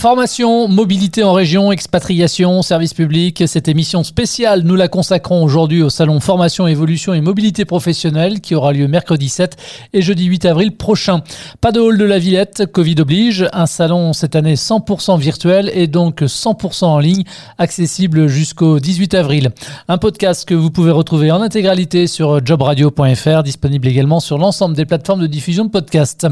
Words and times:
Formation, 0.00 0.66
mobilité 0.66 1.22
en 1.24 1.34
région, 1.34 1.72
expatriation, 1.72 2.62
service 2.62 2.94
public. 2.94 3.42
Cette 3.46 3.68
émission 3.68 4.02
spéciale, 4.02 4.62
nous 4.62 4.74
la 4.74 4.88
consacrons 4.88 5.44
aujourd'hui 5.44 5.82
au 5.82 5.90
salon 5.90 6.20
Formation, 6.20 6.66
Évolution 6.66 7.12
et 7.12 7.20
Mobilité 7.20 7.66
professionnelle 7.66 8.40
qui 8.40 8.54
aura 8.54 8.72
lieu 8.72 8.88
mercredi 8.88 9.28
7 9.28 9.58
et 9.92 10.00
jeudi 10.00 10.24
8 10.24 10.46
avril 10.46 10.74
prochain. 10.74 11.20
Pas 11.60 11.70
de 11.70 11.80
hall 11.80 11.98
de 11.98 12.04
la 12.06 12.18
Villette, 12.18 12.64
Covid 12.72 12.94
oblige. 13.00 13.46
Un 13.52 13.66
salon 13.66 14.14
cette 14.14 14.36
année 14.36 14.54
100% 14.54 15.18
virtuel 15.18 15.70
et 15.74 15.86
donc 15.86 16.22
100% 16.22 16.86
en 16.86 16.98
ligne, 16.98 17.24
accessible 17.58 18.26
jusqu'au 18.26 18.80
18 18.80 19.12
avril. 19.12 19.50
Un 19.86 19.98
podcast 19.98 20.48
que 20.48 20.54
vous 20.54 20.70
pouvez 20.70 20.92
retrouver 20.92 21.30
en 21.30 21.42
intégralité 21.42 22.06
sur 22.06 22.40
jobradio.fr, 22.42 23.42
disponible 23.42 23.86
également 23.86 24.20
sur 24.20 24.38
l'ensemble 24.38 24.74
des 24.74 24.86
plateformes 24.86 25.20
de 25.20 25.26
diffusion 25.26 25.66
de 25.66 25.70
podcasts. 25.70 26.26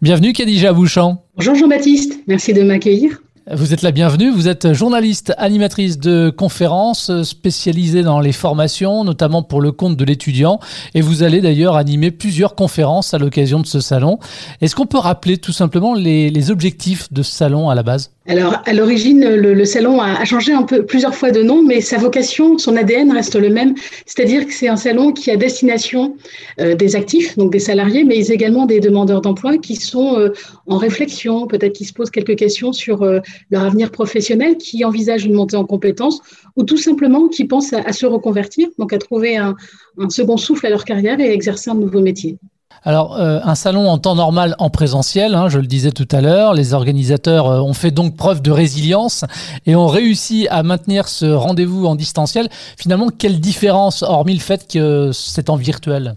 Bienvenue 0.00 0.32
Kadija 0.32 0.72
Bouchamp. 0.72 1.22
Bonjour 1.34 1.54
Jean-Baptiste, 1.54 2.20
merci 2.26 2.52
de 2.52 2.62
m'accueillir. 2.62 3.22
Vous 3.50 3.72
êtes 3.72 3.80
la 3.80 3.90
bienvenue, 3.90 4.30
vous 4.30 4.48
êtes 4.48 4.74
journaliste, 4.74 5.32
animatrice 5.38 5.98
de 5.98 6.28
conférences 6.28 7.22
spécialisée 7.22 8.02
dans 8.02 8.20
les 8.20 8.32
formations, 8.32 9.02
notamment 9.02 9.42
pour 9.42 9.62
le 9.62 9.72
compte 9.72 9.96
de 9.96 10.04
l'étudiant, 10.04 10.60
et 10.94 11.00
vous 11.00 11.22
allez 11.22 11.40
d'ailleurs 11.40 11.76
animer 11.76 12.10
plusieurs 12.10 12.54
conférences 12.54 13.14
à 13.14 13.18
l'occasion 13.18 13.60
de 13.60 13.66
ce 13.66 13.80
salon. 13.80 14.18
Est-ce 14.60 14.76
qu'on 14.76 14.84
peut 14.84 14.98
rappeler 14.98 15.38
tout 15.38 15.52
simplement 15.52 15.94
les, 15.94 16.28
les 16.28 16.50
objectifs 16.50 17.10
de 17.12 17.22
ce 17.22 17.32
salon 17.32 17.70
à 17.70 17.74
la 17.74 17.82
base? 17.82 18.10
Alors, 18.28 18.62
à 18.66 18.72
l'origine, 18.72 19.34
le, 19.34 19.64
salon 19.64 20.00
a, 20.00 20.24
changé 20.24 20.52
un 20.52 20.62
peu 20.62 20.86
plusieurs 20.86 21.14
fois 21.14 21.32
de 21.32 21.42
nom, 21.42 21.64
mais 21.64 21.80
sa 21.80 21.98
vocation, 21.98 22.56
son 22.56 22.76
ADN 22.76 23.10
reste 23.10 23.34
le 23.34 23.50
même. 23.50 23.74
C'est-à-dire 24.06 24.46
que 24.46 24.52
c'est 24.52 24.68
un 24.68 24.76
salon 24.76 25.12
qui 25.12 25.28
a 25.32 25.36
destination 25.36 26.16
euh, 26.60 26.76
des 26.76 26.94
actifs, 26.94 27.36
donc 27.36 27.50
des 27.50 27.58
salariés, 27.58 28.04
mais 28.04 28.28
également 28.28 28.64
des 28.64 28.78
demandeurs 28.78 29.22
d'emploi 29.22 29.58
qui 29.58 29.74
sont 29.74 30.16
euh, 30.18 30.32
en 30.68 30.76
réflexion, 30.76 31.48
peut-être 31.48 31.72
qui 31.72 31.84
se 31.84 31.92
posent 31.92 32.10
quelques 32.10 32.36
questions 32.36 32.72
sur 32.72 33.02
euh, 33.02 33.18
leur 33.50 33.64
avenir 33.64 33.90
professionnel, 33.90 34.56
qui 34.56 34.84
envisagent 34.84 35.24
une 35.24 35.34
montée 35.34 35.56
en 35.56 35.64
compétences, 35.64 36.20
ou 36.54 36.62
tout 36.62 36.76
simplement 36.76 37.26
qui 37.26 37.44
pensent 37.44 37.72
à, 37.72 37.92
se 37.92 38.06
reconvertir, 38.06 38.68
donc 38.78 38.92
à 38.92 38.98
trouver 38.98 39.36
un, 39.36 39.56
un 39.98 40.10
second 40.10 40.36
souffle 40.36 40.66
à 40.66 40.70
leur 40.70 40.84
carrière 40.84 41.18
et 41.18 41.28
à 41.28 41.32
exercer 41.32 41.70
un 41.70 41.74
nouveau 41.74 42.00
métier. 42.00 42.38
Alors, 42.84 43.16
euh, 43.16 43.38
un 43.44 43.54
salon 43.54 43.88
en 43.88 43.98
temps 43.98 44.16
normal 44.16 44.56
en 44.58 44.68
présentiel, 44.68 45.36
hein, 45.36 45.48
je 45.48 45.58
le 45.58 45.66
disais 45.66 45.92
tout 45.92 46.08
à 46.10 46.20
l'heure, 46.20 46.52
les 46.52 46.74
organisateurs 46.74 47.46
euh, 47.46 47.60
ont 47.60 47.74
fait 47.74 47.92
donc 47.92 48.16
preuve 48.16 48.42
de 48.42 48.50
résilience 48.50 49.24
et 49.66 49.76
ont 49.76 49.86
réussi 49.86 50.48
à 50.50 50.64
maintenir 50.64 51.06
ce 51.06 51.26
rendez-vous 51.26 51.86
en 51.86 51.94
distanciel. 51.94 52.48
Finalement, 52.76 53.08
quelle 53.16 53.38
différence, 53.38 54.02
hormis 54.02 54.34
le 54.34 54.40
fait 54.40 54.66
que 54.66 55.12
c'est 55.12 55.48
en 55.48 55.54
virtuel? 55.54 56.16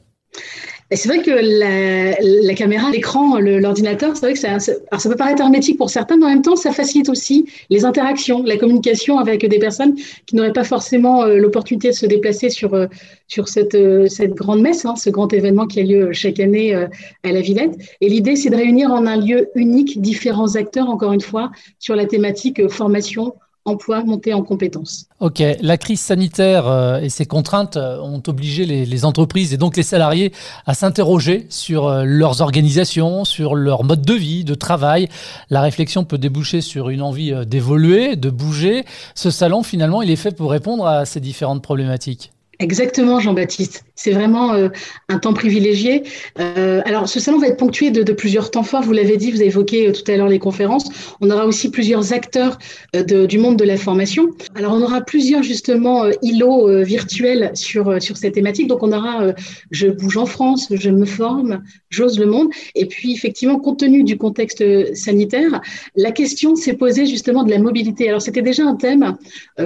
C'est 0.96 1.10
vrai 1.10 1.20
que 1.20 1.32
la, 1.32 2.54
caméra, 2.54 2.92
l'écran, 2.92 3.40
l'ordinateur, 3.40 4.16
c'est 4.16 4.26
vrai 4.26 4.34
que 4.34 4.40
ça, 4.40 4.50
alors 4.50 5.02
ça 5.02 5.10
peut 5.10 5.16
paraître 5.16 5.42
hermétique 5.42 5.78
pour 5.78 5.90
certains, 5.90 6.18
mais 6.18 6.26
en 6.26 6.30
même 6.30 6.42
temps, 6.42 6.56
ça 6.56 6.72
facilite 6.72 7.10
aussi 7.10 7.46
les 7.70 7.86
interactions, 7.86 8.44
la 8.44 8.58
communication 8.58 9.18
avec 9.18 9.46
des 9.46 9.60
personnes 9.60 9.96
qui 10.26 10.36
n'auraient 10.36 10.54
pas 10.54 10.64
forcément 10.64 11.24
euh, 11.24 11.38
l'opportunité 11.38 11.90
de 11.90 11.94
se 11.94 12.06
déplacer 12.06 12.50
sur, 12.50 12.74
euh, 12.74 12.88
sur 13.28 13.48
cette, 13.48 13.76
euh, 13.76 14.08
cette 14.08 14.34
grande 14.34 14.62
messe, 14.62 14.86
hein, 14.86 14.96
ce 14.96 15.10
grand 15.10 15.32
événement 15.34 15.68
qui 15.68 15.80
a 15.80 15.84
lieu 15.84 16.14
chaque 16.14 16.40
année 16.40 16.74
à 16.76 17.32
la 17.32 17.42
Villette. 17.42 17.76
Et 18.02 18.10
l'idée, 18.10 18.36
c'est 18.36 18.50
de 18.50 18.56
réunir 18.56 18.92
en 18.92 19.06
un 19.06 19.18
lieu 19.18 19.50
unique 19.56 20.02
différents 20.02 20.56
acteurs, 20.56 20.90
encore 20.90 21.14
une 21.14 21.22
fois, 21.22 21.52
sur 21.80 21.96
la 21.96 22.06
thématique 22.06 22.68
formation, 22.70 23.34
emploi, 23.66 24.04
montée 24.04 24.34
en 24.34 24.44
compétences. 24.44 25.08
Ok, 25.20 25.42
la 25.60 25.78
crise 25.78 26.00
sanitaire 26.00 26.68
euh, 26.68 27.00
et 27.00 27.10
ses 27.10 27.26
contraintes 27.26 27.78
euh, 27.78 28.00
ont 28.00 28.22
obligé 28.28 28.66
les, 28.66 29.06
entreprises 29.06 29.54
et 29.54 29.58
donc 29.58 29.76
les 29.76 29.84
salariés 29.84 30.32
à 30.68 30.76
s'interroger 30.76 31.48
sur 31.50 31.88
euh, 31.88 32.04
leurs 32.06 32.42
organisations, 32.42 33.26
sur 33.26 33.56
leur 33.56 33.84
mode 33.84 34.04
de 34.04 34.14
vie, 34.14 34.44
de 34.44 34.54
travail. 34.54 35.10
La 35.50 35.62
réflexion 35.62 36.06
peut 36.06 36.20
déboucher 36.20 36.62
sur 36.62 36.90
une 36.90 37.02
envie 37.02 37.34
d'évoluer, 37.46 38.16
de 38.16 38.30
bouger. 38.30 38.86
Ce 39.16 39.32
salon, 39.32 39.64
finalement, 39.64 40.04
il 40.04 40.12
est 40.12 40.16
fait 40.16 40.36
pour 40.36 40.52
répondre 40.52 40.86
à 40.86 41.06
ces 41.06 41.20
différentes 41.20 41.64
problématiques. 41.64 42.32
Exactement, 42.60 43.20
Jean-Baptiste. 43.20 43.84
C'est 43.96 44.12
vraiment 44.12 44.54
euh, 44.54 44.70
un 45.08 45.20
temps 45.20 45.34
privilégié. 45.34 46.04
Euh, 46.40 46.82
alors, 46.86 47.08
ce 47.08 47.20
salon 47.20 47.40
va 47.40 47.48
être 47.48 47.58
ponctué 47.58 47.92
de, 47.92 48.14
plusieurs 48.14 48.52
temps 48.52 48.64
forts. 48.64 48.84
Vous 48.84 48.92
l'avez 48.92 49.18
dit, 49.18 49.32
vous 49.32 49.38
avez 49.38 49.48
évoqué 49.48 49.88
euh, 49.88 49.92
tout 49.92 50.10
à 50.12 50.18
l'heure 50.18 50.28
les 50.28 50.40
conférences. 50.40 51.16
On 51.22 51.30
aura 51.32 51.46
aussi 51.46 51.72
plusieurs 51.72 52.14
acteurs 52.14 52.58
du 52.94 53.38
monde 53.38 53.58
de 53.58 53.64
la 53.64 53.78
formation. 53.78 54.30
Alors, 54.56 54.74
on 54.74 54.82
aura 54.82 55.02
plusieurs 55.02 55.44
justement 55.44 56.06
îlots 56.22 56.84
virtuels 56.84 57.52
sur 57.54 58.02
sur 58.02 58.18
cette 58.18 58.34
thématique. 58.34 58.68
Donc, 58.68 58.84
on 58.84 58.92
aura 58.92 59.34
Je 59.72 59.88
bouge 59.88 60.18
en 60.18 60.26
France, 60.26 60.68
Je 60.72 60.90
me 60.90 61.06
forme, 61.06 61.62
J'ose 61.90 62.20
le 62.20 62.26
monde. 62.26 62.50
Et 62.76 62.86
puis, 62.86 63.14
effectivement, 63.14 63.60
compte 63.60 63.80
tenu 63.80 64.04
du 64.04 64.18
contexte 64.18 64.64
sanitaire, 64.94 65.62
la 65.96 66.12
question 66.12 66.56
s'est 66.56 66.74
posée 66.74 67.06
justement 67.06 67.44
de 67.44 67.52
la 67.52 67.60
mobilité. 67.60 68.10
Alors, 68.10 68.22
c'était 68.22 68.42
déjà 68.42 68.64
un 68.64 68.76
thème 68.76 69.18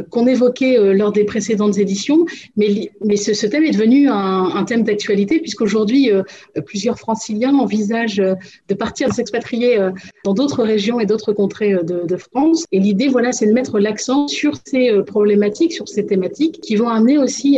qu'on 0.09 0.27
évoquait 0.27 0.93
lors 0.93 1.11
des 1.11 1.23
précédentes 1.23 1.77
éditions, 1.77 2.25
mais 2.57 2.91
mais 3.03 3.15
ce, 3.15 3.45
thème 3.45 3.63
est 3.63 3.71
devenu 3.71 4.09
un, 4.09 4.18
thème 4.65 4.83
d'actualité 4.83 5.39
puisqu'aujourd'hui, 5.39 6.11
euh, 6.11 6.23
plusieurs 6.65 6.97
franciliens 6.97 7.55
envisagent 7.55 8.19
euh, 8.19 8.35
de 8.67 8.73
partir, 8.75 9.09
de 9.09 9.13
s'expatrier 9.13 9.79
euh, 9.79 9.91
dans 10.23 10.33
d'autres 10.33 10.63
régions 10.63 10.99
et 10.99 11.05
d'autres 11.05 11.33
contrées 11.33 11.75
de, 11.83 12.17
France. 12.17 12.65
Et 12.71 12.79
l'idée, 12.79 13.07
voilà, 13.07 13.31
c'est 13.31 13.47
de 13.47 13.53
mettre 13.53 13.79
l'accent 13.79 14.27
sur 14.27 14.53
ces 14.65 14.91
problématiques, 15.07 15.71
sur 15.71 15.87
ces 15.87 16.05
thématiques 16.05 16.59
qui 16.61 16.75
vont 16.75 16.89
amener 16.89 17.17
aussi 17.17 17.57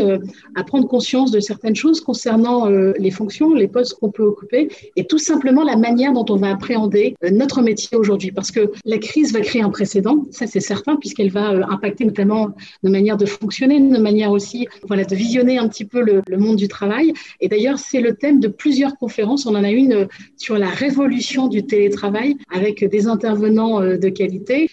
à 0.55 0.63
prendre 0.63 0.88
conscience 0.88 1.31
de 1.31 1.39
certaines 1.39 1.75
choses 1.75 1.99
concernant 1.99 2.67
les 2.67 3.11
fonctions, 3.11 3.53
les 3.55 3.67
postes 3.67 3.95
qu'on 3.95 4.11
peut 4.11 4.23
occuper 4.23 4.69
et 4.95 5.05
tout 5.05 5.17
simplement 5.17 5.63
la 5.63 5.78
manière 5.78 6.13
dont 6.13 6.25
on 6.29 6.35
va 6.35 6.51
appréhender 6.51 7.16
notre 7.31 7.61
métier 7.61 7.97
aujourd'hui. 7.97 8.31
Parce 8.31 8.51
que 8.51 8.72
la 8.85 8.99
crise 8.99 9.33
va 9.33 9.41
créer 9.41 9.63
un 9.63 9.72
précédent, 9.72 10.25
ça 10.29 10.45
c'est 10.45 10.59
certain, 10.59 10.95
puisqu'elle 10.97 11.31
va 11.31 11.49
impacter 11.69 12.05
notamment 12.05 12.49
nos 12.83 12.91
manières 12.91 13.17
de 13.17 13.25
fonctionner, 13.25 13.79
nos 13.79 14.01
manières 14.01 14.31
aussi 14.31 14.67
voilà, 14.88 15.03
de 15.03 15.16
visionner 15.16 15.57
un 15.57 15.67
petit 15.67 15.85
peu 15.85 16.01
le, 16.01 16.38
monde 16.38 16.50
du 16.56 16.67
travail. 16.67 17.13
Et 17.39 17.47
d'ailleurs, 17.47 17.79
c'est 17.79 18.01
le 18.01 18.16
thème 18.16 18.39
de 18.39 18.47
plusieurs 18.47 18.97
conférences. 18.97 19.45
On 19.45 19.56
en 19.56 19.63
a 19.63 19.72
une 19.72 19.94
euh, 19.94 20.06
sur 20.38 20.57
la 20.57 20.69
révolution 20.69 21.47
du 21.47 21.66
télétravail 21.66 22.35
avec 22.51 22.84
des 22.84 23.07
intervenants 23.07 23.81
euh, 23.81 23.97
de 23.97 24.09
qualité. 24.09 24.69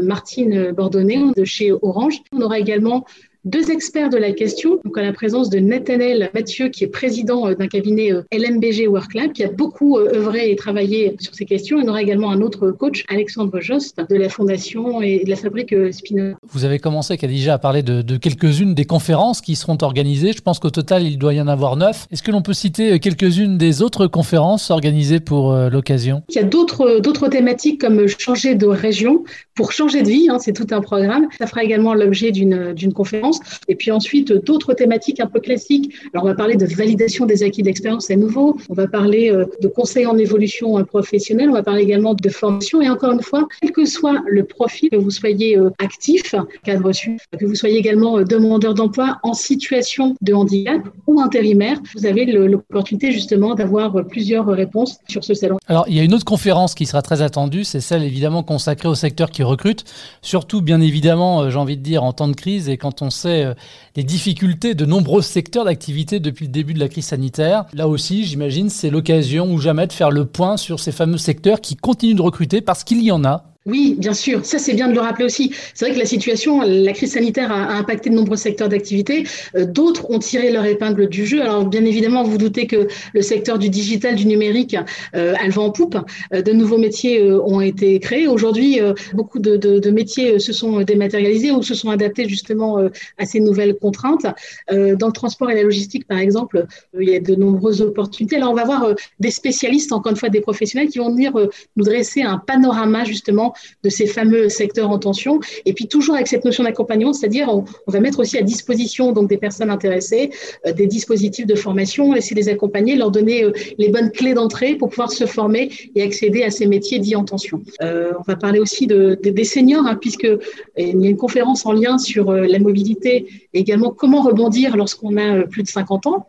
Martine 0.00 0.72
Bordonnet 0.72 1.20
de 1.36 1.44
chez 1.44 1.70
Orange. 1.70 2.20
On 2.32 2.40
aura 2.40 2.58
également 2.58 3.04
deux 3.44 3.70
experts 3.70 4.10
de 4.10 4.16
la 4.16 4.32
question, 4.32 4.80
donc 4.84 4.96
à 4.96 5.02
la 5.02 5.12
présence 5.12 5.50
de 5.50 5.58
Nathanaël 5.58 6.30
Mathieu, 6.34 6.68
qui 6.68 6.84
est 6.84 6.88
président 6.88 7.46
euh, 7.46 7.54
d'un 7.54 7.66
cabinet 7.66 8.12
euh, 8.12 8.22
LMBG 8.32 8.88
WorkLab, 8.88 9.32
qui 9.32 9.44
a 9.44 9.50
beaucoup 9.50 9.98
euh, 9.98 10.14
œuvré 10.14 10.50
et 10.50 10.56
travaillé 10.56 11.16
sur 11.20 11.34
ces 11.34 11.44
questions. 11.44 11.78
Il 11.78 11.86
y 11.86 11.88
aura 11.88 12.00
également 12.00 12.30
un 12.30 12.40
autre 12.40 12.70
coach, 12.70 13.04
Alexandre 13.08 13.60
Jost, 13.60 14.00
de 14.08 14.16
la 14.16 14.28
Fondation 14.28 15.02
et 15.02 15.24
de 15.24 15.30
la 15.30 15.36
fabrique 15.36 15.74
Spinoza. 15.92 16.36
Vous 16.50 16.64
avez 16.64 16.78
commencé, 16.78 17.16
déjà 17.16 17.54
à 17.54 17.58
parler 17.58 17.82
de, 17.82 18.02
de 18.02 18.16
quelques-unes 18.16 18.74
des 18.74 18.84
conférences 18.84 19.40
qui 19.40 19.56
seront 19.56 19.78
organisées. 19.80 20.32
Je 20.32 20.40
pense 20.40 20.58
qu'au 20.58 20.70
total, 20.70 21.02
il 21.02 21.18
doit 21.18 21.34
y 21.34 21.40
en 21.40 21.48
avoir 21.48 21.76
neuf. 21.76 22.06
Est-ce 22.10 22.22
que 22.22 22.30
l'on 22.30 22.42
peut 22.42 22.52
citer 22.52 22.98
quelques-unes 22.98 23.58
des 23.58 23.82
autres 23.82 24.06
conférences 24.06 24.70
organisées 24.70 25.20
pour 25.20 25.54
l'occasion? 25.54 26.22
Il 26.28 26.36
y 26.36 26.38
a 26.38 26.44
d'autres 26.44 27.28
thématiques 27.28 27.80
comme 27.80 28.06
changer 28.06 28.54
de 28.54 28.66
région 28.66 29.24
pour 29.54 29.72
changer 29.72 30.02
de 30.02 30.08
vie, 30.08 30.28
hein, 30.28 30.38
c'est 30.40 30.52
tout 30.52 30.66
un 30.72 30.80
programme. 30.80 31.28
Ça 31.38 31.46
fera 31.46 31.62
également 31.62 31.94
l'objet 31.94 32.32
d'une 32.32 32.92
conférence. 32.92 33.33
Et 33.68 33.74
puis 33.74 33.90
ensuite, 33.90 34.32
d'autres 34.32 34.74
thématiques 34.74 35.20
un 35.20 35.26
peu 35.26 35.40
classiques. 35.40 35.94
Alors, 36.12 36.24
on 36.24 36.28
va 36.28 36.34
parler 36.34 36.56
de 36.56 36.66
validation 36.66 37.26
des 37.26 37.42
acquis 37.42 37.62
d'expérience, 37.62 38.06
c'est 38.06 38.16
nouveau. 38.16 38.56
On 38.68 38.74
va 38.74 38.86
parler 38.86 39.30
euh, 39.30 39.46
de 39.60 39.68
conseils 39.68 40.06
en 40.06 40.16
évolution 40.18 40.78
euh, 40.78 40.84
professionnelle. 40.84 41.50
On 41.50 41.54
va 41.54 41.62
parler 41.62 41.82
également 41.82 42.14
de 42.14 42.28
formation. 42.28 42.80
Et 42.80 42.88
encore 42.88 43.12
une 43.12 43.22
fois, 43.22 43.46
quel 43.60 43.72
que 43.72 43.84
soit 43.84 44.22
le 44.26 44.44
profil, 44.44 44.90
que 44.90 44.96
vous 44.96 45.10
soyez 45.10 45.56
euh, 45.56 45.70
actif, 45.78 46.34
cadre 46.64 46.86
reçu, 46.86 47.18
que 47.38 47.46
vous 47.46 47.54
soyez 47.54 47.78
également 47.78 48.22
demandeur 48.22 48.74
d'emploi 48.74 49.18
en 49.22 49.34
situation 49.34 50.16
de 50.22 50.32
handicap 50.32 50.82
ou 51.06 51.20
intérimaire, 51.20 51.78
vous 51.96 52.06
avez 52.06 52.24
l'opportunité 52.26 53.12
justement 53.12 53.54
d'avoir 53.54 54.04
plusieurs 54.06 54.46
réponses 54.46 54.98
sur 55.08 55.24
ce 55.24 55.34
salon. 55.34 55.58
Alors, 55.66 55.86
il 55.88 55.96
y 55.96 56.00
a 56.00 56.02
une 56.02 56.14
autre 56.14 56.24
conférence 56.24 56.74
qui 56.74 56.86
sera 56.86 57.02
très 57.02 57.22
attendue, 57.22 57.64
c'est 57.64 57.80
celle 57.80 58.02
évidemment 58.02 58.42
consacrée 58.42 58.88
au 58.88 58.94
secteur 58.94 59.30
qui 59.30 59.42
recrute, 59.42 59.84
surtout 60.22 60.60
bien 60.60 60.80
évidemment, 60.80 61.48
j'ai 61.50 61.58
envie 61.58 61.76
de 61.76 61.82
dire, 61.82 62.04
en 62.04 62.12
temps 62.12 62.28
de 62.28 62.34
crise 62.34 62.68
et 62.68 62.76
quand 62.76 63.02
on 63.02 63.10
euh, 63.26 63.54
les 63.96 64.04
difficultés 64.04 64.74
de 64.74 64.84
nombreux 64.84 65.22
secteurs 65.22 65.64
d'activité 65.64 66.20
depuis 66.20 66.46
le 66.46 66.52
début 66.52 66.74
de 66.74 66.80
la 66.80 66.88
crise 66.88 67.06
sanitaire. 67.06 67.64
Là 67.72 67.88
aussi, 67.88 68.24
j'imagine, 68.24 68.70
c'est 68.70 68.90
l'occasion 68.90 69.52
ou 69.52 69.58
jamais 69.58 69.86
de 69.86 69.92
faire 69.92 70.10
le 70.10 70.24
point 70.26 70.56
sur 70.56 70.80
ces 70.80 70.92
fameux 70.92 71.18
secteurs 71.18 71.60
qui 71.60 71.76
continuent 71.76 72.16
de 72.16 72.22
recruter 72.22 72.60
parce 72.60 72.84
qu'il 72.84 73.02
y 73.02 73.12
en 73.12 73.24
a 73.24 73.53
Oui, 73.66 73.94
bien 73.98 74.12
sûr. 74.12 74.44
Ça, 74.44 74.58
c'est 74.58 74.74
bien 74.74 74.88
de 74.88 74.94
le 74.94 75.00
rappeler 75.00 75.24
aussi. 75.24 75.54
C'est 75.72 75.86
vrai 75.86 75.94
que 75.94 75.98
la 75.98 76.04
situation, 76.04 76.60
la 76.60 76.92
crise 76.92 77.12
sanitaire 77.12 77.50
a, 77.50 77.72
impacté 77.78 78.10
de 78.10 78.14
nombreux 78.14 78.36
secteurs 78.36 78.68
d'activité. 78.68 79.24
Euh, 79.56 79.64
d'autres 79.64 80.10
ont 80.10 80.18
tiré 80.18 80.50
leur 80.50 80.66
épingle 80.66 81.08
du 81.08 81.24
jeu. 81.24 81.40
Alors, 81.40 81.64
bien 81.64 81.82
évidemment, 81.86 82.24
vous 82.24 82.36
doutez 82.36 82.66
que 82.66 82.88
le 83.14 83.22
secteur 83.22 83.58
du 83.58 83.70
digital, 83.70 84.16
du 84.16 84.26
numérique, 84.26 84.76
euh, 85.16 85.34
elle 85.42 85.50
va 85.50 85.62
en 85.62 85.70
poupe. 85.70 85.96
Euh, 86.34 86.42
de 86.42 86.52
nouveaux 86.52 86.76
métiers 86.76 87.22
ont 87.22 87.62
été 87.62 88.00
créés. 88.00 88.28
Aujourd'hui, 88.28 88.80
beaucoup 89.14 89.38
de, 89.38 89.90
métiers 89.90 90.38
se 90.38 90.52
sont 90.52 90.82
dématérialisés 90.82 91.50
ou 91.50 91.62
se 91.62 91.74
sont 91.74 91.88
adaptés 91.88 92.28
justement 92.28 92.78
à 93.16 93.24
ces 93.24 93.40
nouvelles 93.40 93.76
contraintes. 93.76 94.26
dans 94.70 95.06
le 95.06 95.12
transport 95.12 95.50
et 95.50 95.54
la 95.54 95.62
logistique, 95.62 96.06
par 96.06 96.18
exemple, 96.18 96.66
il 96.98 97.08
y 97.08 97.16
a 97.16 97.20
de 97.20 97.34
nombreuses 97.34 97.80
opportunités. 97.80 98.36
Alors, 98.36 98.50
on 98.50 98.54
va 98.54 98.64
voir 98.64 98.94
des 99.20 99.30
spécialistes, 99.30 99.92
encore 99.92 100.10
une 100.10 100.18
fois, 100.18 100.28
des 100.28 100.40
professionnels 100.40 100.88
qui 100.88 100.98
vont 100.98 101.10
venir 101.10 101.32
nous 101.76 101.84
dresser 101.84 102.22
un 102.22 102.38
panorama 102.38 103.04
justement 103.04 103.53
de 103.82 103.88
ces 103.88 104.06
fameux 104.06 104.48
secteurs 104.48 104.90
en 104.90 104.98
tension. 104.98 105.40
Et 105.64 105.72
puis 105.72 105.86
toujours 105.86 106.14
avec 106.14 106.28
cette 106.28 106.44
notion 106.44 106.64
d'accompagnement, 106.64 107.12
c'est-à-dire 107.12 107.48
on, 107.48 107.64
va 107.86 108.00
mettre 108.00 108.20
aussi 108.20 108.38
à 108.38 108.42
disposition 108.42 109.12
donc 109.12 109.28
des 109.28 109.36
personnes 109.36 109.70
intéressées 109.70 110.30
euh, 110.66 110.72
des 110.72 110.86
dispositifs 110.86 111.46
de 111.46 111.54
formation, 111.54 112.14
essayer 112.14 112.34
de 112.34 112.40
les 112.40 112.48
accompagner, 112.48 112.96
leur 112.96 113.10
donner 113.10 113.44
euh, 113.44 113.52
les 113.78 113.88
bonnes 113.88 114.10
clés 114.10 114.34
d'entrée 114.34 114.74
pour 114.74 114.88
pouvoir 114.88 115.12
se 115.12 115.26
former 115.26 115.70
et 115.94 116.02
accéder 116.02 116.42
à 116.42 116.50
ces 116.50 116.66
métiers 116.66 116.98
dits 116.98 117.16
en 117.16 117.24
tension. 117.24 117.62
Euh, 117.82 118.12
on 118.18 118.22
va 118.22 118.36
parler 118.36 118.58
aussi 118.58 118.86
de, 118.86 119.18
des 119.22 119.44
seniors, 119.44 119.86
hein, 119.86 119.96
puisque 120.00 120.28
il 120.76 121.00
y 121.02 121.06
a 121.06 121.10
une 121.10 121.16
conférence 121.16 121.66
en 121.66 121.72
lien 121.72 121.98
sur 121.98 122.32
la 122.32 122.58
mobilité 122.58 123.26
et 123.52 123.60
également 123.60 123.90
comment 123.90 124.22
rebondir 124.22 124.76
lorsqu'on 124.76 125.16
a 125.16 125.46
plus 125.46 125.62
de 125.62 125.68
50 125.68 126.06
ans. 126.06 126.26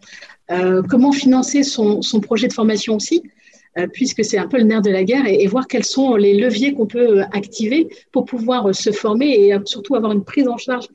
comment 0.89 1.12
financer 1.12 1.63
son, 1.63 2.01
son, 2.01 2.19
projet 2.19 2.48
de 2.48 2.54
formation 2.54 2.95
aussi. 2.95 3.24
Euh, 3.77 3.88
puisque 3.92 4.24
c'est 4.24 4.38
un 4.38 4.48
peu 4.48 4.57
le 4.57 4.63
nerf 4.63 4.81
de 4.81 4.89
la 4.89 5.04
guerre, 5.04 5.27
et, 5.27 5.45
voir 5.48 5.68
quels 5.68 5.83
sont 5.83 6.16
les 6.16 6.33
leviers 6.33 6.74
qu'on 6.74 6.86
peut 6.86 7.19
euh, 7.19 7.24
activer 7.33 7.89
pour 8.13 8.24
pouvoir 8.24 8.69
euh, 8.69 8.74
se 8.74 8.92
former 8.92 9.27
et 9.27 9.54
surtout 9.66 9.95
avoir 9.95 10.13
une 10.13 10.24
prise 10.24 10.48
en 10.48 10.56
charge 10.56 10.86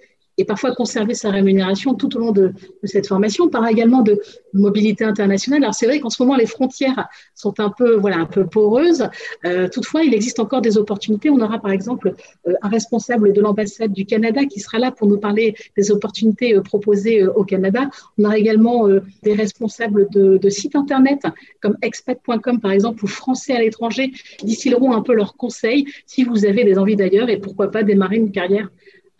et 0.40 0.44
parfois 0.44 0.74
conserver 0.74 1.14
sa 1.14 1.30
rémunération 1.30 1.94
tout 1.94 2.16
au 2.16 2.18
long 2.18 2.32
de, 2.32 2.52
cette 2.84 3.06
formation. 3.06 3.44
On 3.44 3.48
parle 3.48 3.70
également 3.70 4.00
de 4.00 4.18
mobilité 4.54 5.04
internationale. 5.04 5.62
Alors 5.62 5.74
c'est 5.74 5.84
vrai 5.84 6.00
qu'en 6.00 6.08
ce 6.08 6.22
moment 6.22 6.34
les 6.34 6.46
frontières 6.46 7.08
sont 7.34 7.60
un 7.60 7.68
peu 7.68 7.96
voilà 7.96 8.16
un 8.16 8.24
peu 8.24 8.46
poreuses. 8.46 9.06
Euh, 9.44 9.68
toutefois, 9.68 10.02
il 10.02 10.14
existe 10.14 10.40
encore 10.40 10.62
des 10.62 10.78
opportunités. 10.78 11.28
On 11.28 11.40
aura 11.40 11.58
par 11.58 11.72
exemple 11.72 12.14
euh, 12.48 12.54
un 12.62 12.68
responsable 12.70 13.34
de 13.34 13.40
l'ambassade 13.42 13.92
du 13.92 14.06
Canada 14.06 14.46
qui 14.46 14.60
sera 14.60 14.78
là 14.78 14.90
pour 14.90 15.08
nous 15.08 15.18
parler 15.18 15.54
des 15.76 15.90
opportunités 15.90 16.56
euh, 16.56 16.62
proposées 16.62 17.26
au 17.26 17.44
Canada. 17.44 17.90
On 18.16 18.24
aura 18.24 18.38
également 18.38 18.88
des 19.22 19.34
responsables 19.34 20.08
de, 20.10 20.38
de, 20.38 20.48
sites 20.48 20.74
internet 20.74 21.20
comme 21.60 21.76
expat.com 21.82 22.60
par 22.60 22.72
exemple 22.72 23.04
ou 23.04 23.08
Français 23.08 23.52
à 23.52 23.60
l'étranger 23.60 24.10
qui 24.38 24.46
distilleront 24.46 24.92
un 24.92 25.02
peu 25.02 25.12
leurs 25.12 25.36
conseils 25.36 25.84
si 26.06 26.24
vous 26.24 26.46
avez 26.46 26.64
des 26.64 26.78
envies 26.78 26.96
d'ailleurs 26.96 27.28
et 27.28 27.38
pourquoi 27.38 27.70
pas 27.70 27.82
démarrer 27.82 28.16
une 28.16 28.32
carrière 28.32 28.70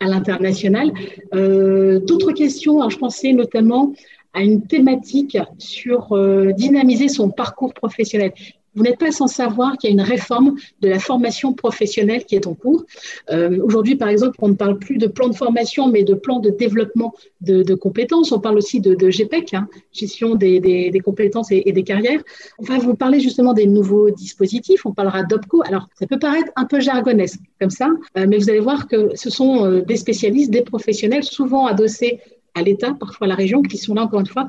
à 0.01 0.05
l'international. 0.05 0.91
Euh, 1.33 1.99
d'autres 1.99 2.33
questions, 2.33 2.79
alors 2.79 2.89
je 2.89 2.97
pensais 2.97 3.31
notamment 3.31 3.93
à 4.33 4.41
une 4.41 4.65
thématique 4.65 5.37
sur 5.57 6.13
euh, 6.13 6.51
dynamiser 6.53 7.07
son 7.07 7.29
parcours 7.29 7.73
professionnel. 7.73 8.33
Vous 8.75 8.83
n'êtes 8.83 8.99
pas 8.99 9.11
sans 9.11 9.27
savoir 9.27 9.77
qu'il 9.77 9.89
y 9.89 9.91
a 9.91 9.93
une 9.93 10.01
réforme 10.01 10.55
de 10.81 10.89
la 10.89 10.99
formation 10.99 11.53
professionnelle 11.53 12.25
qui 12.25 12.35
est 12.35 12.47
en 12.47 12.53
cours. 12.53 12.85
Euh, 13.29 13.59
Aujourd'hui, 13.63 13.95
par 13.95 14.07
exemple, 14.07 14.37
on 14.41 14.49
ne 14.49 14.53
parle 14.53 14.79
plus 14.79 14.97
de 14.97 15.07
plan 15.07 15.27
de 15.27 15.35
formation, 15.35 15.89
mais 15.89 16.03
de 16.03 16.13
plan 16.13 16.39
de 16.39 16.49
développement 16.49 17.13
de, 17.41 17.73
compétences. 17.73 18.31
On 18.31 18.39
parle 18.39 18.57
aussi 18.57 18.79
de, 18.79 19.09
GPEC, 19.09 19.53
hein, 19.53 19.67
gestion 19.91 20.35
des, 20.35 21.01
compétences 21.03 21.51
et, 21.51 21.63
et, 21.65 21.71
des 21.71 21.83
carrières. 21.83 22.21
On 22.59 22.63
va 22.63 22.77
vous 22.77 22.95
parler 22.95 23.19
justement 23.19 23.53
des 23.53 23.65
nouveaux 23.65 24.09
dispositifs. 24.09 24.85
On 24.85 24.93
parlera 24.93 25.23
d'OPCO. 25.23 25.63
Alors, 25.65 25.89
ça 25.99 26.07
peut 26.07 26.19
paraître 26.19 26.51
un 26.55 26.65
peu 26.65 26.79
jargonesque 26.79 27.41
comme 27.59 27.69
ça, 27.69 27.89
euh, 28.17 28.25
mais 28.27 28.37
vous 28.37 28.49
allez 28.49 28.59
voir 28.59 28.87
que 28.87 29.15
ce 29.15 29.29
sont 29.29 29.65
euh, 29.65 29.81
des 29.81 29.97
spécialistes, 29.97 30.51
des 30.51 30.61
professionnels, 30.61 31.23
souvent 31.23 31.65
adossés 31.65 32.19
à 32.53 32.61
l'État, 32.61 32.93
parfois 32.99 33.27
à 33.27 33.29
la 33.29 33.35
région, 33.35 33.61
qui 33.61 33.77
sont 33.77 33.93
là, 33.93 34.03
encore 34.03 34.19
une 34.19 34.27
fois, 34.27 34.47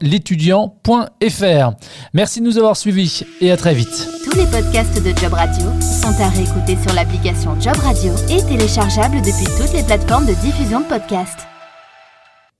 l'étudiant.fr. 0.00 1.70
Merci 2.12 2.40
de 2.40 2.44
nous 2.44 2.58
avoir 2.58 2.76
suivis 2.76 3.24
et 3.40 3.50
à 3.50 3.56
très 3.56 3.74
vite. 3.74 4.08
Tous 4.24 4.36
les 4.36 4.46
podcasts 4.46 5.02
de 5.02 5.16
Job 5.16 5.32
Radio 5.32 5.66
sont 5.80 6.20
à 6.20 6.28
réécouter 6.28 6.76
sur 6.82 6.92
l'application 6.94 7.58
Job 7.60 7.76
Radio 7.76 8.12
et 8.28 8.42
téléchargeables 8.42 9.18
depuis 9.18 9.46
toutes 9.56 9.72
les 9.72 9.82
plateformes 9.82 10.26
de 10.26 10.34
diffusion 10.34 10.80
de 10.80 10.86
podcasts. 10.86 11.49